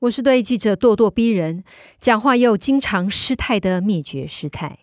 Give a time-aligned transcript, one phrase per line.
[0.00, 1.62] 我是对记者咄咄逼人、
[1.98, 4.78] 讲话又经常失态的灭绝师太。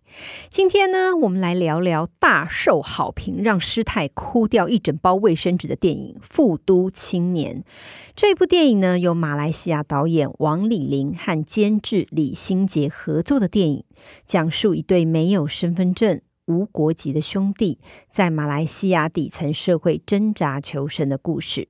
[0.48, 7.62] 今天呢，我们来聊聊大受好评、让师太哭掉一整包卫生纸的电影《富都青年》。
[8.16, 13.86] 这部电影呢，由马来西亚导演王李霖和监制李心洁合作的电影，
[14.24, 17.80] 讲述一对没有身份证、无国籍的兄弟
[18.12, 21.70] 在马来西亚底层社会挣扎求生的故事。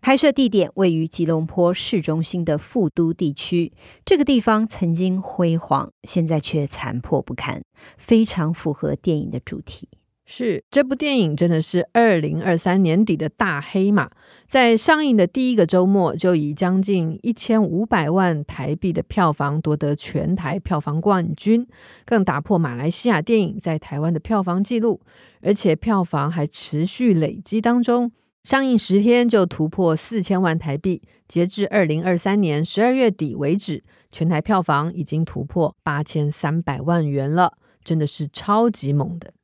[0.00, 3.72] 拍摄地点位于吉隆坡市中心的富都地区，
[4.04, 7.62] 这个地方曾经辉煌，现在却残破不堪，
[7.96, 9.88] 非常符合电影的主题。
[10.32, 14.08] 是，这部电影真的是二零二三年底的大黑马，
[14.46, 21.66] 在上映的第一个周末就以将近一千五百万台币的票房夺得全台票房冠军，
[22.04, 25.00] 更打破马来西亚电影在台湾的票房纪录，
[25.40, 28.12] 而且票房还持续累积当中。
[28.42, 39.34] 上映十天就突破四千万台币，截至二零二三年十二月底为止，全台票房已经突破八千三百万元了，真的是超级猛的。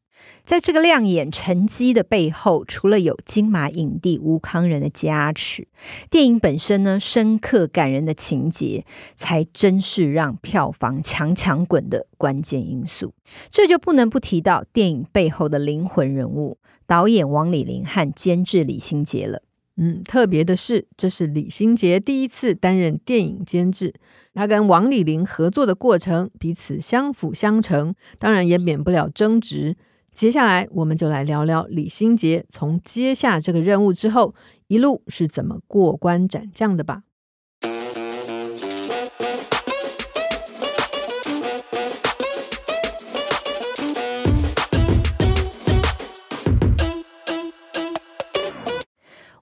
[0.45, 5.69] 在这个亮眼成绩的背后，除了有金马影帝吴康仁的加持，
[6.09, 13.13] 电影本身呢，深刻感人的情节，才真是让票房强强滚的关键因素。
[13.51, 16.57] 这就不能不提到电影背后的灵魂人物——
[16.87, 19.43] 导演王李林和监制李心洁了。
[19.79, 23.93] 嗯，特别的是，这是李心洁第一次担任电影监制。
[24.33, 29.77] 他跟王李林合作的过程，彼此相辅相成，当然也免不了争执。
[30.13, 34.35] 接下来，我们就来聊聊李心洁从接下这个任务之后，
[34.69, 37.03] 一路是怎么过关斩将的吧。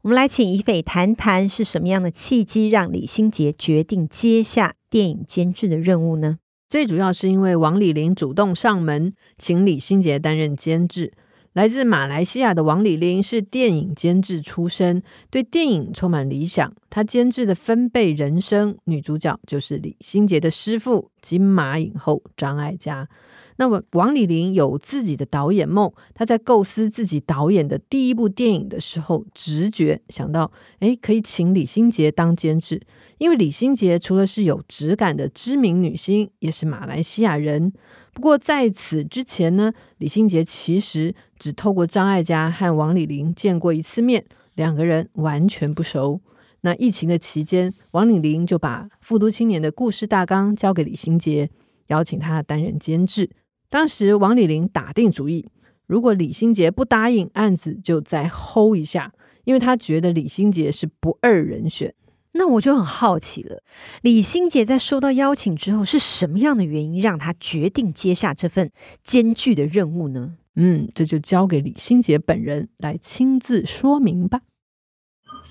[0.05, 6.37] 我们来请怡斐谈谈，是什么样的契机让李心洁决定接下电影监制的任务呢？
[6.69, 11.15] 最主要是因为王李玲主动上门，请李心洁担任监制。
[11.55, 16.71] 来自马来西亚的王李玲是电影监制出身，对电影充满理想。
[16.91, 23.09] 他监制的《分贝人生》女主角就是李心洁的师父金马影后张艾嘉。
[23.57, 30.51] 那么王李玲有自己的导演梦，他在构思自己导演的第一部电影的时候，直觉想到，
[30.81, 32.83] 诶，可以请李心洁当监制。
[33.19, 37.73] 因为李心洁除了是有质感的知名女星，也是马来西亚人。
[38.13, 46.21] 不过在此之前呢，李心洁其实只透过张艾嘉和王李玲见过一次面，两个人完全不熟。
[46.63, 51.51] 那疫情的期间，王李玲就把《复读青年》的故事大纲交给李心洁，
[51.89, 53.31] 邀请他担任监制。
[53.75, 55.51] 当时王李玲打定主意，
[55.89, 59.13] 如果李心洁不答应，案子就再 hold 一下，
[59.43, 61.93] 因为他觉得李心洁是不二人选。
[62.35, 63.65] 那我就很好奇了，
[64.03, 68.71] 李心洁在收到邀请之后，是什么样的原因让他决定接下这份
[69.03, 70.37] 艰巨的任务呢？
[70.55, 74.43] 嗯，这就交给李心洁本人来亲自说明吧。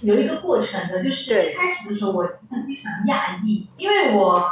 [0.01, 4.45] 有一个过程的，就是一开始的时候，我非常讶异，因为我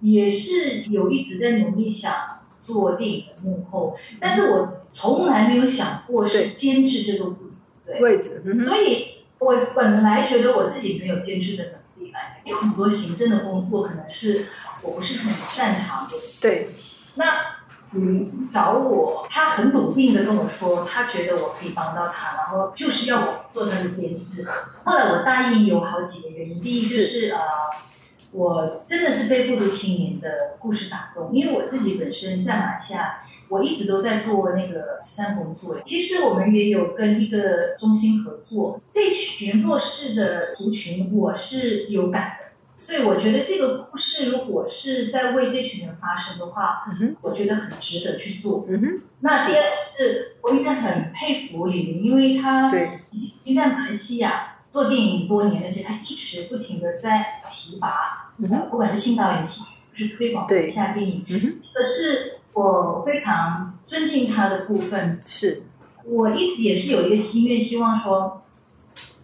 [0.00, 2.10] 也是有一直在努力想
[2.60, 7.34] 做电影的幕后，但是我从来没有想过是监制这个
[8.00, 9.16] 位置，对，所以。
[9.40, 14.48] 我本来觉得我自己没有监制的能力来，有很多行政的工作可能是
[14.82, 16.14] 我不是很擅长的。
[16.38, 16.68] 对，
[17.14, 17.24] 那
[17.92, 24.46] 你找我，他很笃定的跟我说，他觉得我可以帮到他，然后就是要我做他的监制。
[24.84, 27.40] 后来我答应有好几个原因，第一就是，是呃，
[28.32, 33.22] 我真的是被富都青年的故事打动，因为我自己本身在马来西亚。
[33.50, 35.80] 我一直都在做那个慈善工作。
[35.80, 48.64] 其实我们也有跟一个中心合作，这群弱势的族群我是有感的，所以我觉得这个故事如果是在为这群人发声的话，嗯，我觉得很值得去做。
[48.68, 48.86] 嗯哼。
[49.18, 49.62] 那第二
[49.96, 52.72] 是，我应该很佩服李明，因为他
[53.10, 59.64] 已经在马来西亚做电影多年，而且他一直不停的在提拔，嗯，不管是新导演系，
[59.94, 61.24] 是推广一下电影，
[61.74, 62.36] 可是。
[62.52, 65.62] 我非常尊敬他的部分是，
[66.04, 68.42] 我一直也是有一个心愿，希望说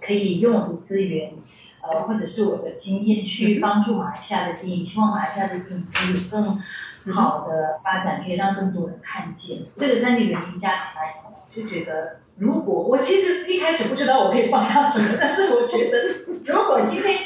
[0.01, 1.33] 可以用我的资源，
[1.83, 6.63] 呃，或者是我的经验去帮助马来西亚的电影，希望马来西亚的电影可以有更
[7.13, 9.59] 好的发展，可以让更多人看见。
[9.59, 11.17] 嗯、这个三点原因加起来，
[11.55, 16.07] 就觉得如果我其实一开始不知道我可以帮他什么，但是我觉得
[16.45, 17.19] 如果今天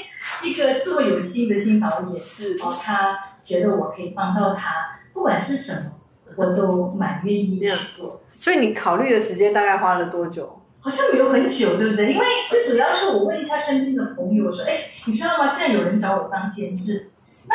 [0.45, 6.01] 一个这么有心的新导演是哦，他觉得我可以帮到他，不管是什么，
[6.37, 8.23] 我都蛮愿意去做。
[8.39, 10.57] 所以你考虑的时间大概花了多久？
[10.83, 12.13] 好像没有很久，对不对？
[12.13, 15.53] 因为最主要是我问一下身边的朋友，我说：“哎，你知道吗？
[15.53, 17.11] 竟然有人找我当监制，
[17.49, 17.55] 那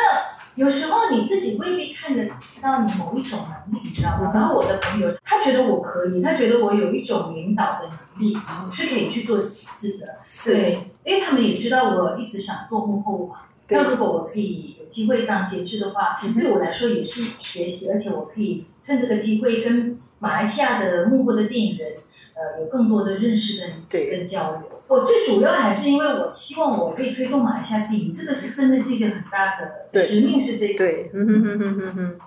[0.56, 2.28] 有时候你自己未必看得
[2.60, 8.36] 到你某一种能力，你知道吗？”然后我的朋友他觉得我可以，他觉得我有一种领导的能力，
[8.72, 10.18] 是可以去做监制的。
[10.46, 13.36] 对，因为他们也知道我一直想做幕后嘛。
[13.68, 21.92] 那如果我可以有机会当监制的话，对我来说也是学习，而且我可以趁这个机会跟马来西亚的幕后的电影人。
[22.38, 24.82] 呃，有更多的认识跟跟交流。
[24.88, 29.56] 我最主要还是因为我希望我可以推动马来西亚电影，这个是真的是一个很大
[29.90, 30.76] 的使命，是这个。
[30.76, 32.18] 对，嗯哼哼哼哼哼。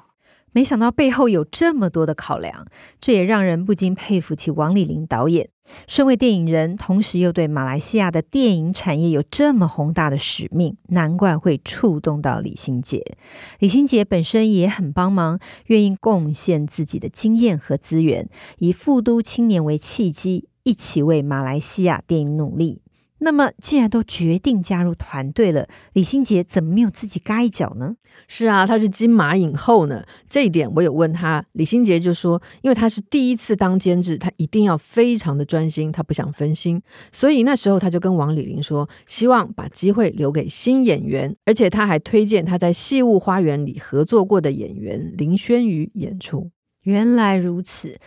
[0.52, 2.66] 没想到背后有这么多的考量，
[3.00, 5.50] 这也让人不禁佩服起王李玲导演。
[5.86, 13.16] 身为电影人，同时又对马来西亚的电影产业有这么宏大的使命，难怪会触动到李心洁。
[13.60, 22.82] 李心洁本身也很帮忙，愿意贡献自己的经验和资源，以富都青年为契机，一起为马来西亚电影努力。
[23.22, 27.96] 那么，既然都决定加入团队了，李心洁怎么没有自己嘎一脚呢？
[28.28, 30.04] 是啊，她是金马影后呢。
[30.28, 36.82] 这一点我有问她，李心洁就说，因为她是第一次当监制，她一定要非常的专心，她不想分心，
[37.12, 46.50] 所以那时候他就跟王李玲说，希望把机会留给新演员，而且他还推荐他在《戏物花园》里合作过的演员林轩宇演出。
[46.84, 47.98] 原来如此。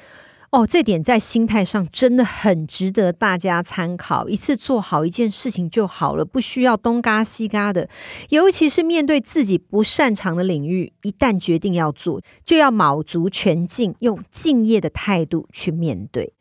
[0.52, 4.28] 哦，这点在心态上真的很值得大家参考。
[4.28, 7.88] 一次做好一件事情就好了，不需要东嘎西嘎的。
[8.28, 16.34] 尤其是面对自己不擅长的领域，一旦决定要做，就要卯足全劲，用敬业的态度去面对。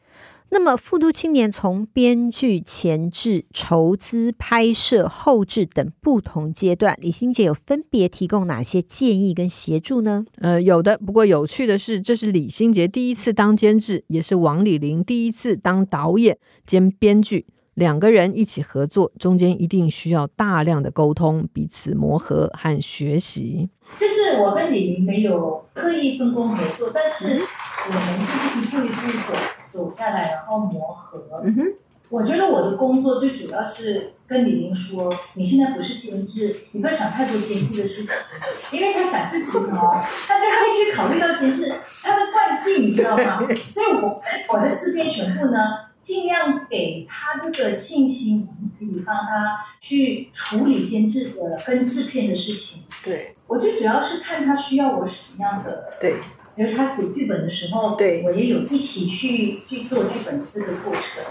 [0.53, 10.25] 那么，富都青年从编剧、前置、筹资、拍摄、后置等不同阶段，李心洁有分别提供哪些建议跟协助呢？
[10.41, 10.97] 呃，有的。
[10.97, 16.37] 不过有趣的是，这是李心洁第一次当监制，也是王李玲第一次当导演
[16.67, 23.69] 兼编剧，两个人一起合作，中间一定需要大量的沟通、彼此磨合和学习。
[23.97, 27.41] 就是我跟李玲没有刻意分工合作，但是
[27.87, 29.39] 我们就是一步一步走。
[29.71, 31.41] 走下来，然后磨合。
[31.43, 31.65] 嗯哼，
[32.09, 38.15] 我觉得我的工作最主要是跟李玲说，你现在不是监制，你不要想太多监制的事情，
[38.71, 41.73] 因为他想事情哦，他就会去考虑到监制
[42.03, 43.39] 他的惯性，你知道吗？
[43.67, 45.59] 所以我我的制片全部呢，
[46.01, 52.83] 尽量给他这个信心，我们可以帮他去处理监制的跟制片的事情。
[53.03, 55.93] 对，我就主要是看他需要我什么样的。
[55.99, 56.15] 对。
[56.61, 61.23] 比如他写剧本的时候，对，我也有一起去去做剧本的这个过程。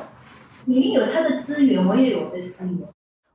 [0.64, 2.78] 李霖有他的资源，我也有我的资源。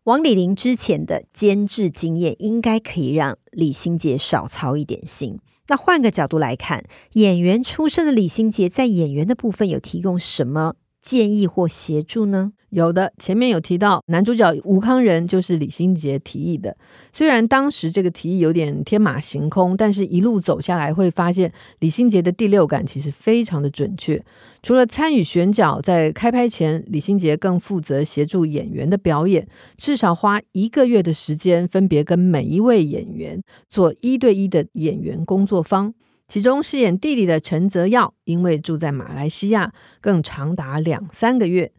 [0.04, 5.40] 王李玲之前的监制经验，应该可以让李心洁少操一点心。
[5.70, 6.84] 那换个角度来看，
[7.14, 12.52] 演员出身的李心洁在演员的部分有提供什么建议或协助呢？
[12.76, 16.76] 有的，前面有提到男主角吴康仁就是李心洁提议的。
[17.14, 21.50] 虽然当时这个提议有点天马行空，但是一路走下来会发现
[21.80, 24.22] 李心洁的第六感其实非常的准确。
[24.62, 35.94] 除了参与选角，在开拍前，李心洁更负责协助演员的表演，至少花一个月的时间，分别跟每一位演员做一对一的演员工作坊。
[36.28, 41.72] 其中饰演弟弟的陈泽耀，因为住在马来西亚，更长达两三个月。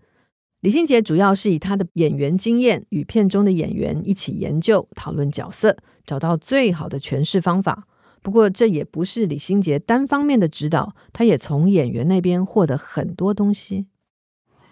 [0.60, 7.86] 李心洁主要是以她的演员经验与片中的演员一起研究、讨论角色，找到最好的诠释方法。
[8.22, 13.86] 不过，这也不是李心洁单方面的指导，她也从演员那边获得很多东西。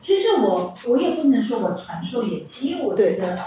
[0.00, 3.44] 其实我我也不能说我传授演技，因为我觉得啊，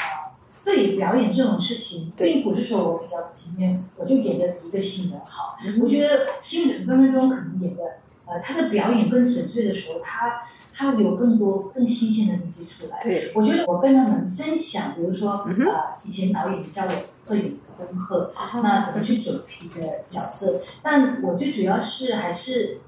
[0.63, 5.57] 对于表演这种事情，并不是说我比较经验，我就演的比一个新人好。
[5.65, 7.83] 嗯、我觉得新人分分钟可能演的，
[8.27, 10.41] 呃，他的表演更纯粹的时候，他。
[10.79, 13.01] 他有更多更新鲜的东西出来。
[13.01, 16.91] 对，我觉得我跟他们分享，比如说，呃，以前导演教我
[17.23, 20.61] 做演的功课，嗯、那怎么去准备一个角色？
[20.83, 22.81] 但我最主要是还是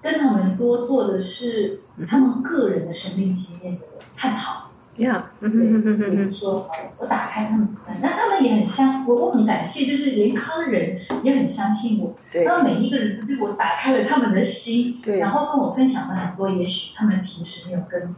[0.00, 3.82] 跟他们多做的是他们个人的生命经验的
[4.16, 4.65] 探讨。
[4.98, 7.68] 呀，对，比如说，我打开他们，
[8.00, 18.14] 那他们也很相，我我很感谢，就是连康人也很相信我，对，他们每一个人都对我打开了他们的心，对，然后跟我分享了很多，也许他们平时没有跟，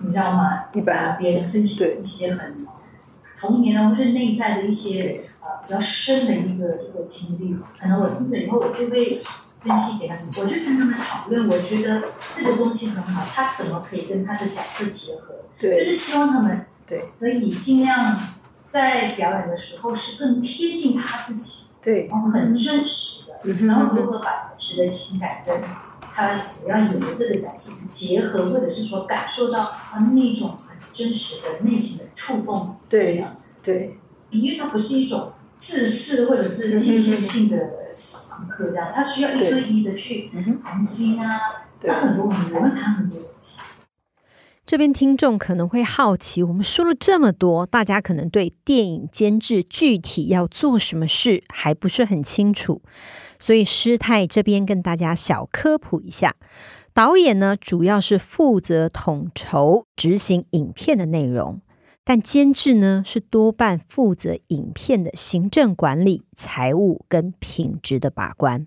[0.00, 0.64] 你知道吗？
[0.74, 1.16] 一般。
[1.18, 2.66] 别人分享一些很
[3.38, 9.22] 童年啊，或是内在的一些呃比较深的一个一个经历，可能我听了以后，我就会
[9.64, 12.04] 分析给他们，我就跟他们讨论，我觉得
[12.36, 15.34] 这个东西很好，他怎么可以跟他的角色结合？
[15.58, 18.16] 对，就是希望他们对可以尽量
[18.70, 25.62] 在表演的时候是更贴近他自己，对，然后很真实的，嗯、然后如何把真实的情感跟
[26.00, 26.30] 他
[26.62, 33.24] 我要演的这个角色结合，或者是说感受到他那种很真实的内心的触动，对
[33.62, 33.98] 对，
[34.30, 37.56] 因为它不是一种制式或者是技术性的
[38.30, 40.30] 堂课这样，他需要一对一的去
[40.62, 41.40] 谈心啊，
[41.80, 43.58] 谈很多很多，我们谈很多东西。
[44.66, 52.80] 这边听众可能会好奇，我们说了这么多，大家可能对电影监制具体要做什么事还不是很清楚。
[53.38, 56.34] 所以师太这边跟大家小科普一下，
[56.94, 61.60] 导演呢主要是负责统筹执行影片的内容，
[62.04, 68.66] 但监制呢是多半负责影片的行政管理、财务跟品质的把关。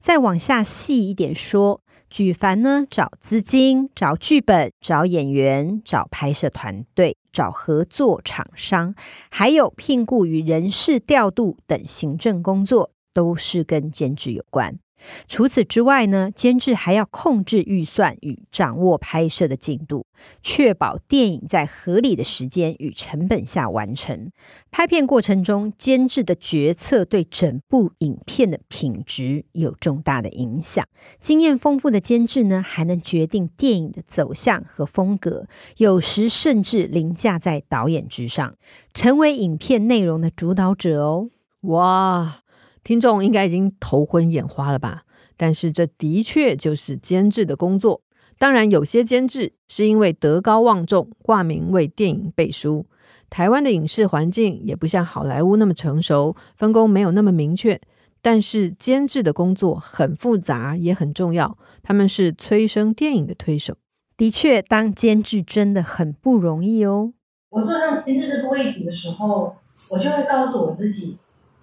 [0.00, 8.94] 再往下细一点说，举凡呢找资金、找剧本、找演员、找拍摄团队、找合作厂商，
[9.30, 12.90] 还有聘雇与人事调度等行政工作。
[13.14, 14.78] 都是跟监制有关。
[15.26, 20.06] 除此之外呢，监制还要控制预算与掌握拍摄的进度，
[20.42, 24.30] 确保电影在合理的时间与成本下完成。
[24.70, 30.86] 拍片过程中，监制的决策对整部影片的品质有重大的影响。
[31.18, 35.46] 经验丰富的监制呢，还能决定电影的走向和风格，
[35.78, 38.54] 有时甚至凌驾在导演之上，
[38.92, 41.30] 成为影片内容的主导者哦。
[41.62, 42.40] 哇！
[42.88, 45.02] 听众应该已经头昏眼花了吧？
[45.36, 48.00] 但是这的确就是监制的工作。
[48.38, 52.86] 当然，有些监制是因为德高望重，挂名为电影背书。
[53.28, 57.78] 台湾的影视环境也不像好莱坞那么成熟，分工没有那么明确。
[58.22, 61.58] 但是监制的工作很复杂，也很重要。
[61.82, 63.76] 他们是催生电影的推手。
[64.16, 67.12] 的确，当监制真的很不容易哦。
[67.50, 69.56] 我坐上监制这个位置的时候，
[69.90, 71.18] 我就会告诉我自己。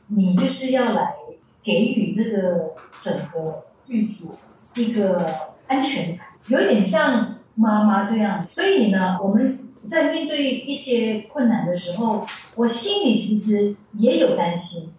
[0.08, 1.16] 你就是要来
[1.64, 4.36] 给予这个整个剧组
[4.76, 5.28] 一个
[5.68, 8.46] 安全感，有点像妈妈这样。
[8.50, 14.94] 所以呢，我们在面对一些困难的时候，我心里其实也有担心，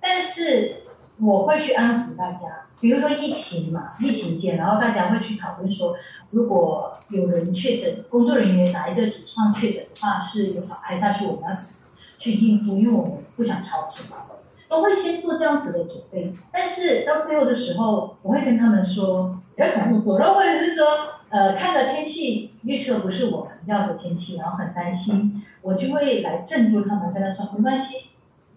[0.00, 0.84] 但是
[1.18, 2.66] 我会去安抚大家。
[2.80, 5.94] 比如说疫情嘛，疫情间，然后大家会去讨论说，
[6.30, 11.72] 如果有人确诊，工作人员哪一个主创确诊的话，是有法拍下去，我们要怎么
[12.18, 12.78] 去应付？
[12.78, 14.24] 因为我们不想超时嘛。
[14.70, 20.86] 都会先做这样子的准备，但是到最后的时候，我会跟他们说不要想那么多，然后或者是说，
[21.28, 28.10] 呃，看的天气预测不是我们要的天气，然后很担心，我就会来镇住他们，跟他说没关系，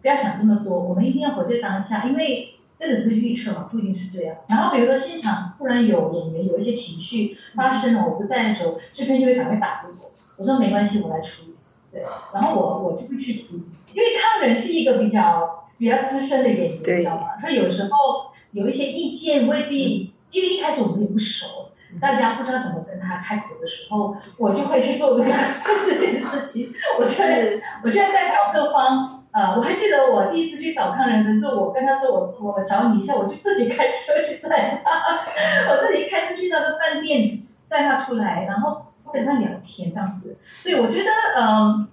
[0.04, 4.36] 不要想这么多，我们一定要活在当下，因为这个是预测嘛，不一定是这样。
[4.50, 11.56] 然后比如说现场突然有演员有一些情绪发生了，我不在的时候，制片就会赶快打给我，我说没关系，我来处理，
[11.92, 12.04] 对，
[12.36, 15.62] 然后我我就会去处理，因为抗人是一个比较。
[15.84, 17.28] 比较资深的演员，你知道吗？
[17.42, 26.74] 所以有时候有一些意见未必，因为一开始我们也不熟，大家不知道怎么跟他开口的时候，我就会去做这个做这件事情。
[26.98, 29.26] 我觉得，我觉得代表各方。
[29.32, 35.20] 呃，我还记得我第一次去找康仁，就是我跟他说我我找你一下，我就自己开车去载他，
[35.70, 37.38] 我自己开车去他的饭店
[37.68, 40.38] 载他出来，然后跟他聊天这样子。
[40.42, 41.88] 所以我觉得，嗯、呃，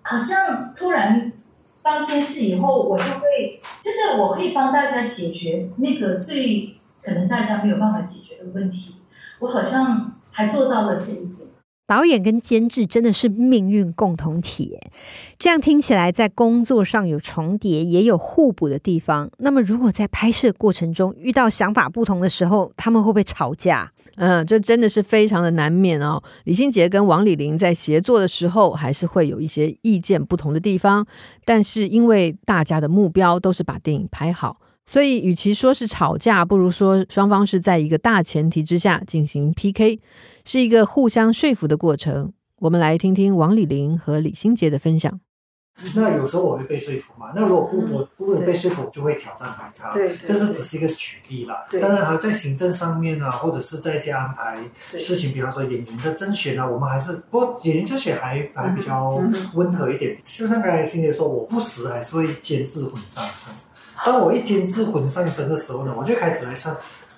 [0.00, 1.30] 好像突然。
[1.84, 8.96] 当监事以后，我就会，就是我可以帮大家解决那个最可能大家没有办法解决的问题。
[9.40, 11.43] 我好像还做到了这一点。
[11.86, 14.78] 导演跟监制真的是命运共同体，
[15.38, 19.30] 这样听起来，在工作上有重叠，也有互补的地方。
[19.38, 23.92] 那么，如果在拍摄过程中遇到想法不同的时候，他们会不会吵架？
[24.16, 26.22] 嗯，这真的是非常的难免哦。
[26.44, 31.04] 李心洁跟王李玲在协作的时候，还是会有一些意见不同的地方。
[31.44, 39.98] 但是因为大家的目标都是把电影拍好，所以与其说是吵架，不如说双方是在一个大前提之下进行 PK，
[40.44, 42.32] 是一个互相说服的过程。
[42.60, 45.20] 我们来听听王李玲和李心杰的分享。
[45.96, 49.90] 那有时候我会被说服嘛，那如果不我不能被说服，我就会挑战他。
[49.90, 51.66] 对，这是只是一个举例啦。
[51.80, 54.56] 当然还在行政上面啊，或者是在一些安排
[54.96, 59.20] 事情，比方说演员的甄选啊，我们还是不过演员甄选还还比较
[59.54, 60.16] 温和一点。
[60.22, 63.52] 就像刚才心姐说，我不时还是会监制魂上身。
[64.04, 66.74] 当我一监制魂上身的时候呢，我就开始来算。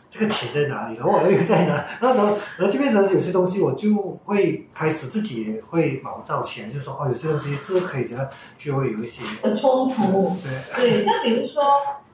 [0.08, 0.96] 这个钱在哪里？
[0.96, 1.84] 然后我又在哪？
[2.00, 3.92] 然后 然后然后就变成有些东西我就
[4.24, 9.22] 会开始自己也会毛躁起来，就是说哦，有些东西是可以这样，就会有一些
[9.54, 10.34] 冲突。
[10.74, 11.62] 对对，那比如说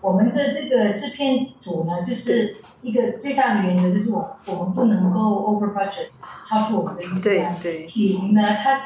[0.00, 6.08] 我们的这个制片组呢，就是一个最大的原则就是我我们不能够 over budget，
[6.48, 7.20] 超出我们的预算。
[7.20, 7.90] 对对。
[7.94, 8.80] 李明呢，他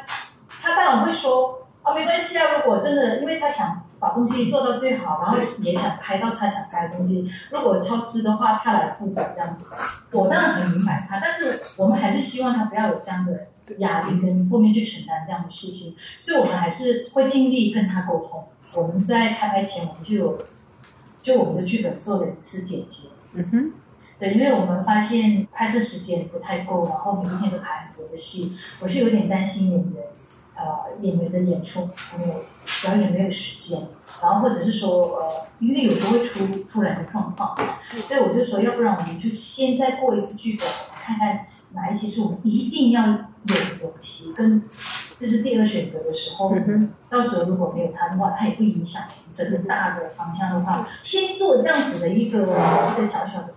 [0.61, 3.83] 他当然会说哦，没关系啊，如果真的，因为他想。
[3.99, 7.31] 把东西做到最好，然后也想拍到他想拍的东西。
[7.51, 9.75] 如果超支的话，他来负责这样子。
[10.13, 13.49] 我当然很明白他，但是我们还是希望他不要有这样的
[13.79, 15.97] 压力，跟后面去承担这样的事情。
[16.21, 18.47] 所以我们还是会尽力跟他沟通。
[18.75, 20.39] 我们在开拍前，我们就有
[21.23, 23.11] 就我们的剧本做了一次剪辑。
[23.33, 23.73] 嗯哼，
[24.19, 30.05] 对，因为我们发现拍摄时间不太够，然后每一天都拍很多的戏，我是有点担心演员。
[30.57, 32.45] 呃，演员的演出没有
[32.83, 33.89] 表演没有时间，
[34.23, 37.55] 然后或者是说呃，因为有时候会出突然的状况，
[38.05, 40.67] 所以我就说，要不然我们就先再过一次剧本，
[41.05, 44.63] 看看哪一些是我们一定要有的东西，跟
[45.21, 53.55] 这是第二选择的时候，嗯、到时候如果没有他的话，他也不影响整个大的方向的话，先做这样子的一个一个小小的。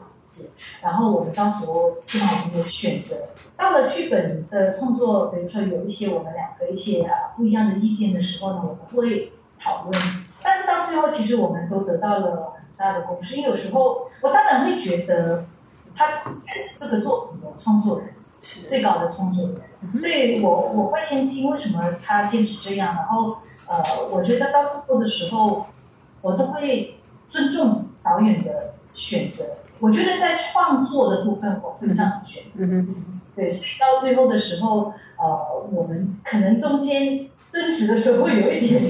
[0.81, 3.15] 然后我们到时候希望我们有选择。
[3.57, 10.01] 到了剧本的创作，比如说有一些我们两个一些啊不一样的意见的时候呢，我们会讨论。
[10.41, 13.35] 但是到最后，其实我们都得到了很大的共识。
[13.35, 15.45] 因为有时候我当然会觉得
[15.93, 16.29] 他是
[16.77, 18.09] 这个作品的创作人，
[18.41, 22.95] 是最高的创作人，所以我我会先听为什么他坚持这样。
[22.95, 23.35] 然后
[23.67, 25.65] 呃，我觉得到最后的时候，
[26.21, 26.97] 我都会
[27.29, 29.43] 尊重导演的选择。
[29.79, 32.65] 我觉得在创作的部分，我会这样子选择。
[33.35, 38.83] 对，所以到最后的时候，呃，我们可能中间争执的时候会有一点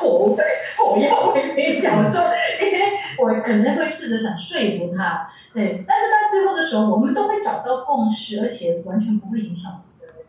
[0.00, 0.34] 火，
[0.78, 2.22] 火药味比较重，
[2.60, 2.78] 因为
[3.18, 5.28] 我可能会试着想说服他。
[5.52, 10.24] 对，但是到最后的时候，我们都会找到共识，而且完全不会影响我们的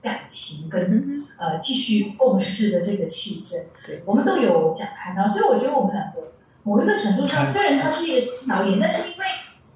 [0.00, 3.64] 感情跟、嗯、呃继续共事的这个气氛。
[3.86, 6.32] 对，我们都有讲开到，所以我觉得我们两个。
[6.64, 9.24] 某一个程度上，虽然他是一个导演，但是因为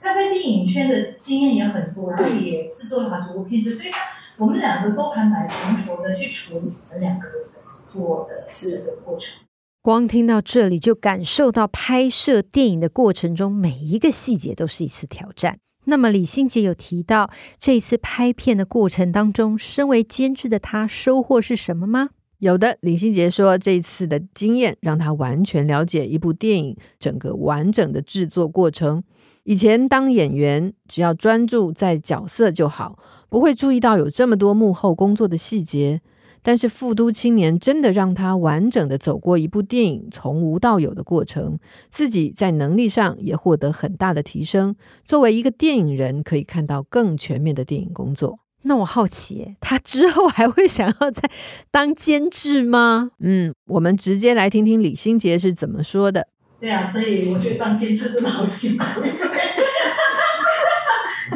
[0.01, 3.99] 他在电影圈的经验也很多，然后也制作了好几部片子，所以他
[4.39, 9.41] 我们两个都还蛮成熟的去处理我们两个人的合作的这个过程。
[9.83, 15.59] 光听到这里，就感受到拍摄电影的过程中每一个细节都是一次挑战。
[15.85, 22.11] 那么李心洁有提到这一次拍片的过程当中，身为监制的他收获是什么吗？
[22.39, 29.03] 有的，李心洁说，这次的经验让他完全了解一部电影整个完整的制作过程。
[29.43, 32.97] 以前当演员，只要专注在角色就好，
[33.29, 36.01] 不会注意到有这么多幕后工作的细节。
[36.41, 41.59] 但是《富都青年》真的让他完整的走过一部电影从无到有的过程，
[41.91, 44.77] 自己在能力上也获得很大的提升。
[45.05, 48.39] 作为一个电影人，可以看到更全面的电影工作。
[48.63, 51.23] 那我好奇，他之后还会想要再
[51.71, 53.13] 当监制吗？
[53.21, 56.27] 嗯，我们直接来听听李心洁是怎么说的。
[56.61, 58.85] 对啊，所以我觉得当监制真的好辛苦。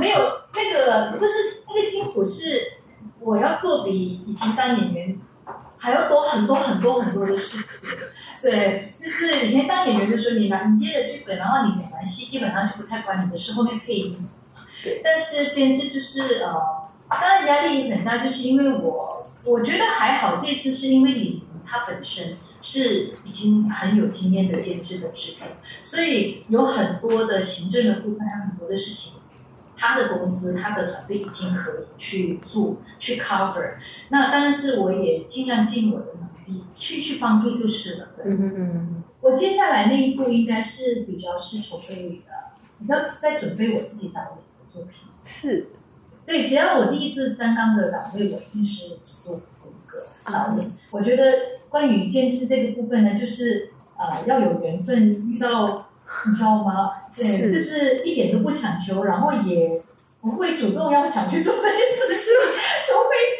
[0.00, 0.18] 没有
[0.52, 2.72] 那个，不是那个辛苦，是
[3.20, 5.20] 我要做比以前当演员
[5.78, 7.66] 还要多很多很多很多的事情。
[8.42, 14.28] 对，就是以前当演员的时候，你拿你接的剧本，然后你演完戏，基本上就不太管你的事，后面配音。
[14.82, 16.81] 对，但是监制就是呃。
[17.20, 25.50] 当然压力很大，就是因为我我觉得还好，这次是因为李宁他本身是已经很有经验的监制的制片，
[25.82, 29.22] 所以有很多的行政的部分，还有很多的事情，
[29.76, 33.74] 他的公司他的团队已经可以去做去 cover。
[34.10, 38.08] 那当然是我也尽量尽我的能力去去帮助就是了。
[38.16, 39.04] 对，嗯嗯嗯。
[39.20, 42.32] 我接下来那一步应该是比较是筹备的，
[42.78, 44.92] 比较在准备我自己导演的作品。
[45.24, 45.68] 是。
[46.32, 50.72] 对，只要我第一次担当的岗位，我一定是只做一个导演。
[50.90, 51.24] 我觉得
[51.68, 55.88] 关于监制这个部分呢，就是呃要有缘分遇到，
[56.24, 56.92] 你知道吗？
[57.14, 59.82] 对，就是一点都不强求，然后也
[60.22, 62.32] 不会主动要想去做这件事情，
[62.80, 63.36] 除非是，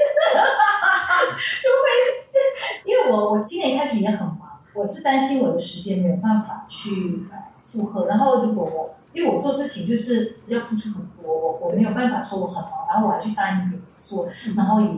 [1.62, 4.41] 除非是，因为我我今年开始也很忙，
[4.74, 8.94] 我是担心我的时间没有办法去呃负荷，然后如果我。
[9.14, 14.88] 因为我做事情就是要付出很多，我我没有办法说我很忙，然后我还去答应别人做，然后也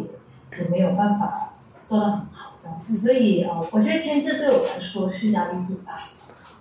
[0.57, 6.03] 也没有办法做到很好这样子，所以呃，我觉得监制对我来说是压力最大的，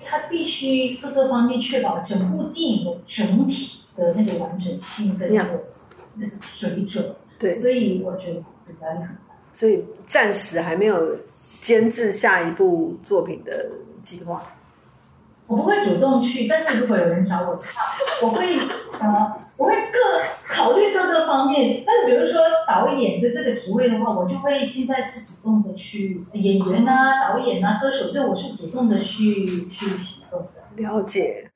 [0.04, 5.66] 他必须各个方面确保整部电影的整体的那个完整性跟那个
[6.16, 8.40] 那个水准，对，所以我觉得
[8.82, 11.20] 压力很大，所以暂时还没有
[11.64, 13.70] 监制下一部作品的
[14.02, 14.44] 计划。
[15.48, 17.82] 我不会主动去，但是如果有人找我的话，
[18.22, 18.60] 我会
[19.00, 19.98] 呃，我会各
[20.46, 21.86] 考虑各个方面。
[21.88, 30.84] 但是比如说导演的这个职位的话，我就会现在是主动的去演员啊、导演啊、歌手，这我是主动的去去启动的。
[30.84, 31.50] 了解，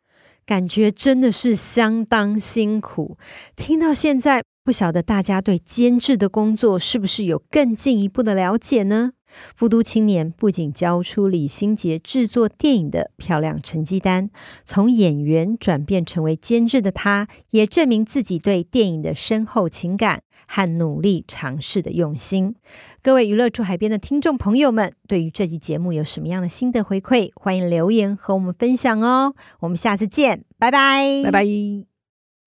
[0.45, 3.17] 感觉真的是相当辛苦。
[3.57, 9.11] 听到现在，不晓得大家对监制的工作是不是有更进一步的了解呢？
[9.55, 14.29] 富都青年不仅交出李心洁制作电影的漂亮成绩单，
[14.63, 22.55] 从演员转变成为监制的他，也证明自己对电影的深厚情感和努力尝试的用心。
[23.01, 27.31] 各位娱乐住海边的听众朋友们，对于这期节目有什么样的心得回馈？
[27.35, 29.33] 欢迎留言和我们分享哦。
[29.59, 31.45] 我们下次见，拜拜，拜拜。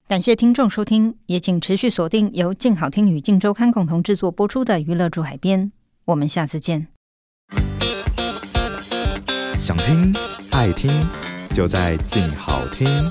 [0.09, 5.67] 感谢听众收听，也请持续锁定由静好听与静周刊共同制作播出的《娱乐住海边》。
[6.07, 6.89] 我们下次见。
[9.59, 10.15] 想听
[10.51, 10.91] 爱听，
[11.53, 13.11] 就在静好听。